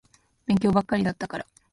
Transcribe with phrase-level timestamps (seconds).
[0.47, 1.45] 勉強ばっかりだったから。